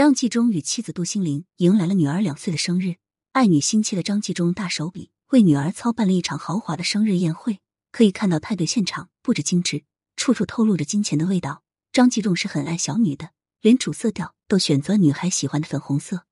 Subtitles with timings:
[0.00, 2.94] 张纪中与妻子杜心玲迎来了女儿两岁的生日，
[3.32, 7.58] 爱女心切的张纪中大手笔为女儿操办了一场豪华的生日宴会。
[7.92, 9.84] 可以看到派对现场布置精致，
[10.16, 11.62] 处处透露着金钱的味道。
[11.92, 16.24] 张纪中是很爱小女的，连主色调都选择女孩喜欢的粉红色。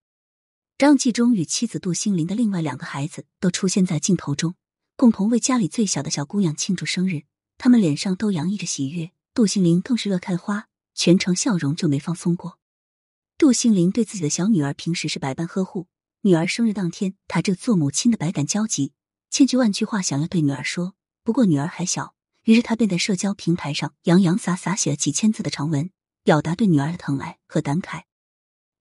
[0.79, 4.55] 张纪中与妻子杜心凌的另外两个孩子都出现在镜头中，
[4.97, 7.25] 共同为家里最小的小姑娘庆祝生日。
[7.59, 12.58] 他们脸上都洋溢着喜悦，杜心凌更是乐开花，全程笑容就没放松过。
[13.39, 15.87] 杜杏林对自己的小女儿平时是百般呵护，
[16.23, 18.93] 女儿生日当天，她这做母亲的百感交集，
[19.31, 20.95] 千句万句话想要对女儿说。
[21.23, 25.89] 不过女儿还小，于是他便在社交平台上洋洋洒洒写了几千字的长文，
[26.25, 28.03] 表达对女儿的疼爱和感慨。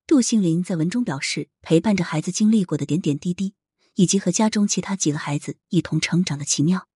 [0.07, 3.53] 杜杏林在文中表示，陪伴着孩子经历过的点点滴滴，
[3.93, 6.87] 以及和家中其他几个孩子一同成长的奇妙。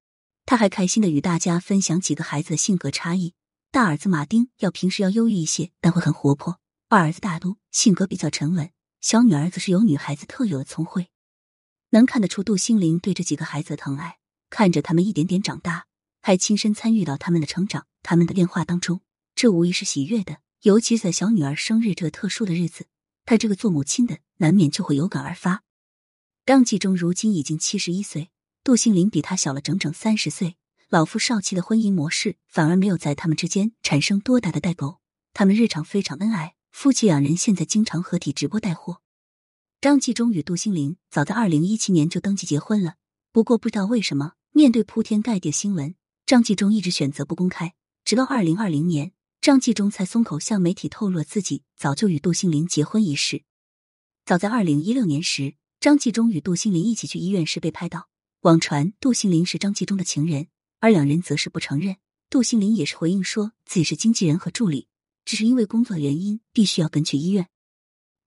[0.48, 3.36] 他还开心的与大家分享几个孩子的性格差异：
[3.70, 6.56] 大儿子马丁要平时要忧郁一些，但会很活泼；
[6.94, 8.68] 二儿子大都性格比较沉稳；
[9.00, 11.08] 小女儿则是有女孩子特有的聪慧。
[11.92, 14.18] 能看得出杜心凌对这几个孩子的疼爱。
[14.50, 15.86] 看着他们一点点长大，
[16.22, 19.00] 还亲身参与到他们的成长、他们的变化当中，
[19.34, 20.40] 这无疑是喜悦的。
[20.64, 22.88] 尤其在小女儿生日这特殊的日子，
[23.24, 25.64] 他这个做母亲的难免就会有感而发。
[26.46, 28.32] 张纪中如今已经七十一岁，
[28.66, 30.58] 杜心凌比他小了整整三十岁。
[30.90, 35.00] 老夫少妻的婚姻模式反而没有在他们之间产生多大的代沟，
[35.32, 39.02] 他们日常非常恩爱，夫妻两人现在经常合体直播带货。
[39.80, 42.96] 张纪中与杜心凌早在二零一七年就登记结婚了，
[43.32, 44.34] 不过不知道为什么。
[44.54, 47.74] 面对铺天盖地的新闻，张纪中一直选择不公开。
[48.04, 53.44] 直到二零二零年，张纪中才松口向媒体透露了自己早就与杜心凌结婚一事。
[54.26, 58.10] 早在二零一六年时，张纪中与杜心凌一起去医院时被拍到，
[58.42, 60.48] 网传杜心凌是张纪中的情人，
[60.80, 61.96] 而两人则是不承认。
[62.30, 64.90] 杜心凌也是回应说自己是经纪人和助理，
[65.26, 67.48] 只是因为工作原因必须要跟去医院。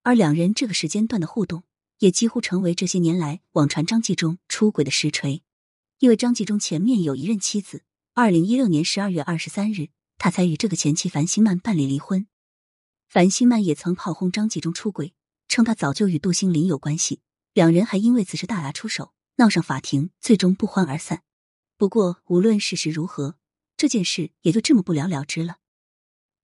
[0.03, 1.65] 而两人这个时间段的互动，
[1.99, 5.43] 也几乎成为这些年来网传张纪中出轨的实锤。
[6.01, 7.83] 因为张纪中前面有一任妻子，
[8.13, 9.89] 二零一六年十二月二十三日，
[10.19, 12.27] 他才与这个前妻樊星曼办理离婚。
[13.09, 15.15] 樊星曼也曾炮轰张纪中出轨，
[15.49, 17.21] 称他早就与杜心凌有关系，
[17.53, 21.23] 两人还因为此事大打出手，闹上法庭，最终不欢而散。
[21.79, 23.37] 不过无论事实如何，
[23.77, 25.59] 这件事也就这么不了了之了。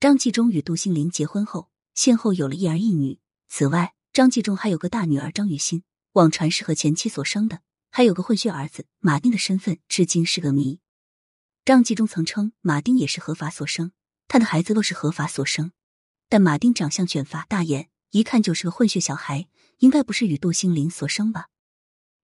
[0.00, 3.19] 张纪中与杜心凌结婚后，先后有了一儿一女。
[3.50, 7.61] 此外，张纪中还有个大女儿张雨欣，网传是和前妻所生的。
[7.91, 10.81] 还有个混血儿子马丁的身份至今是个谜。
[11.66, 13.93] 张纪中曾称马丁也是合法所生，
[14.27, 15.72] 他的孩子都是合法所生。
[16.31, 19.49] 但马丁长相卷发大眼，一看就是个混血小孩，
[19.81, 21.49] 应该不是与杜心凌所生吧？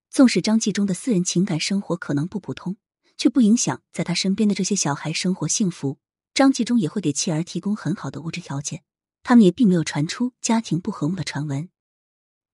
[0.08, 2.78] 纵使张纪中的私人情感生活可能不普通，
[3.18, 5.98] 却不影响在他身边的这些小孩生活幸福。
[6.36, 8.82] 张纪中也会给妻儿提供很好的物质条件，
[9.22, 11.70] 他们也并没有传出家庭不和睦的传闻。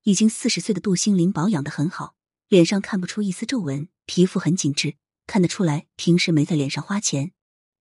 [0.03, 2.15] 已经四十岁的杜心凌保养的很好。
[2.47, 4.95] 脸上看不出一丝皱纹，皮肤很紧致，
[5.27, 7.33] 看得出来平时没在脸上花钱。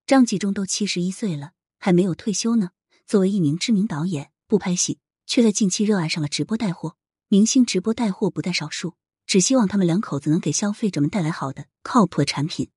[0.04, 2.70] 张纪中都七十一岁了，还没有退休呢。
[3.06, 6.96] 作为一名知名导演，不拍戏，却在近期热爱上了直播带货。
[7.28, 12.70] 明星直播带货不在少数，只希望他们两口子能给消费者们带来好的、靠谱的产品。